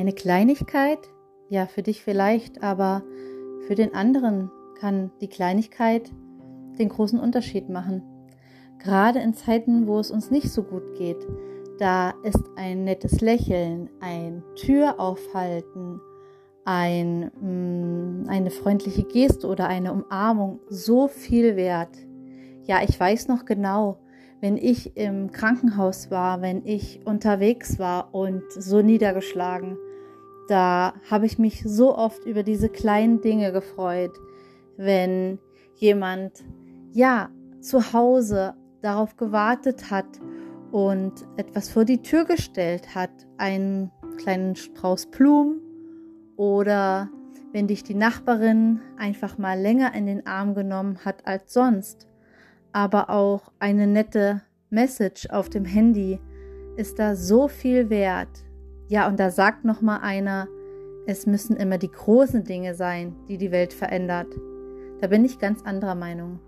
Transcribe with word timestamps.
Eine 0.00 0.14
Kleinigkeit? 0.14 0.98
Ja, 1.50 1.66
für 1.66 1.82
dich 1.82 2.02
vielleicht, 2.02 2.62
aber 2.62 3.02
für 3.66 3.74
den 3.74 3.94
anderen 3.94 4.50
kann 4.80 5.10
die 5.20 5.28
Kleinigkeit 5.28 6.10
den 6.78 6.88
großen 6.88 7.20
Unterschied 7.20 7.68
machen. 7.68 8.02
Gerade 8.78 9.18
in 9.18 9.34
Zeiten, 9.34 9.86
wo 9.86 9.98
es 9.98 10.10
uns 10.10 10.30
nicht 10.30 10.50
so 10.50 10.62
gut 10.62 10.94
geht, 10.96 11.18
da 11.78 12.14
ist 12.22 12.42
ein 12.56 12.84
nettes 12.84 13.20
Lächeln, 13.20 13.90
ein 14.00 14.42
Tür 14.54 14.98
aufhalten, 14.98 16.00
ein, 16.64 17.30
mm, 17.38 18.26
eine 18.26 18.50
freundliche 18.50 19.02
Geste 19.02 19.48
oder 19.48 19.68
eine 19.68 19.92
Umarmung 19.92 20.60
so 20.70 21.08
viel 21.08 21.56
wert. 21.56 21.94
Ja, 22.62 22.78
ich 22.82 22.98
weiß 22.98 23.28
noch 23.28 23.44
genau, 23.44 23.98
wenn 24.40 24.56
ich 24.56 24.96
im 24.96 25.30
Krankenhaus 25.30 26.10
war, 26.10 26.40
wenn 26.40 26.64
ich 26.64 27.00
unterwegs 27.04 27.78
war 27.78 28.14
und 28.14 28.44
so 28.50 28.80
niedergeschlagen, 28.80 29.76
da 30.50 30.94
habe 31.08 31.26
ich 31.26 31.38
mich 31.38 31.62
so 31.64 31.96
oft 31.96 32.24
über 32.24 32.42
diese 32.42 32.68
kleinen 32.68 33.20
Dinge 33.20 33.52
gefreut, 33.52 34.18
wenn 34.76 35.38
jemand 35.76 36.42
ja 36.92 37.30
zu 37.60 37.92
Hause 37.92 38.54
darauf 38.82 39.16
gewartet 39.16 39.90
hat 39.90 40.06
und 40.72 41.12
etwas 41.36 41.68
vor 41.68 41.84
die 41.84 42.02
Tür 42.02 42.24
gestellt 42.24 42.94
hat, 42.94 43.10
einen 43.38 43.92
kleinen 44.16 44.56
Strauß 44.56 45.06
Blumen 45.06 45.60
oder 46.36 47.10
wenn 47.52 47.68
dich 47.68 47.84
die 47.84 47.94
Nachbarin 47.94 48.80
einfach 48.96 49.38
mal 49.38 49.58
länger 49.58 49.94
in 49.94 50.06
den 50.06 50.26
Arm 50.26 50.54
genommen 50.54 50.98
hat 51.04 51.26
als 51.26 51.52
sonst, 51.52 52.08
aber 52.72 53.10
auch 53.10 53.52
eine 53.58 53.86
nette 53.86 54.42
Message 54.68 55.28
auf 55.30 55.48
dem 55.48 55.64
Handy 55.64 56.20
ist 56.76 56.98
da 56.98 57.14
so 57.14 57.48
viel 57.48 57.90
wert. 57.90 58.44
Ja, 58.90 59.06
und 59.06 59.20
da 59.20 59.30
sagt 59.30 59.64
noch 59.64 59.82
mal 59.82 59.98
einer, 59.98 60.48
es 61.06 61.24
müssen 61.24 61.56
immer 61.56 61.78
die 61.78 61.92
großen 61.92 62.42
Dinge 62.42 62.74
sein, 62.74 63.14
die 63.28 63.38
die 63.38 63.52
Welt 63.52 63.72
verändert. 63.72 64.26
Da 65.00 65.06
bin 65.06 65.24
ich 65.24 65.38
ganz 65.38 65.62
anderer 65.62 65.94
Meinung. 65.94 66.40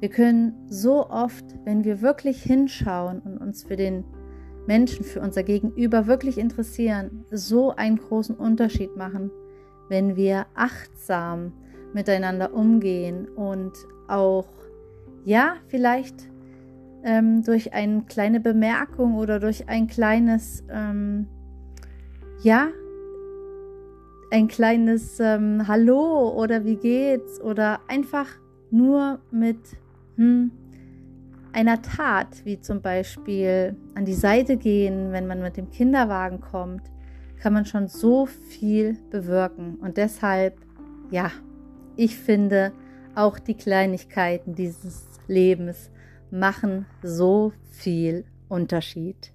Wir 0.00 0.08
können 0.08 0.66
so 0.68 1.08
oft, 1.08 1.44
wenn 1.64 1.84
wir 1.84 2.02
wirklich 2.02 2.42
hinschauen 2.42 3.20
und 3.20 3.38
uns 3.38 3.62
für 3.62 3.76
den 3.76 4.04
Menschen, 4.66 5.04
für 5.04 5.20
unser 5.20 5.44
Gegenüber 5.44 6.08
wirklich 6.08 6.38
interessieren, 6.38 7.24
so 7.30 7.70
einen 7.70 7.98
großen 7.98 8.34
Unterschied 8.34 8.96
machen, 8.96 9.30
wenn 9.88 10.16
wir 10.16 10.46
achtsam 10.56 11.52
miteinander 11.94 12.52
umgehen 12.52 13.28
und 13.28 13.74
auch, 14.08 14.48
ja, 15.24 15.54
vielleicht 15.68 16.16
ähm, 17.04 17.44
durch 17.44 17.74
eine 17.74 18.02
kleine 18.08 18.40
Bemerkung 18.40 19.14
oder 19.14 19.38
durch 19.38 19.68
ein 19.68 19.86
kleines, 19.86 20.64
ähm, 20.68 21.28
ja, 22.42 22.68
ein 24.30 24.48
kleines 24.48 25.20
ähm, 25.20 25.66
Hallo 25.68 26.30
oder 26.30 26.64
wie 26.64 26.76
geht's 26.76 27.40
oder 27.40 27.80
einfach 27.88 28.26
nur 28.70 29.20
mit 29.30 29.58
hm, 30.16 30.50
einer 31.52 31.80
Tat, 31.80 32.44
wie 32.44 32.60
zum 32.60 32.82
Beispiel 32.82 33.76
an 33.94 34.04
die 34.04 34.14
Seite 34.14 34.56
gehen, 34.56 35.12
wenn 35.12 35.26
man 35.26 35.40
mit 35.40 35.56
dem 35.56 35.70
Kinderwagen 35.70 36.40
kommt, 36.40 36.82
kann 37.40 37.52
man 37.52 37.64
schon 37.64 37.88
so 37.88 38.26
viel 38.26 38.98
bewirken. 39.10 39.76
Und 39.76 39.96
deshalb, 39.96 40.58
ja, 41.10 41.30
ich 41.96 42.16
finde, 42.16 42.72
auch 43.14 43.38
die 43.38 43.54
Kleinigkeiten 43.54 44.54
dieses 44.54 45.08
Lebens 45.28 45.90
machen 46.30 46.86
so 47.02 47.52
viel 47.70 48.24
Unterschied. 48.48 49.32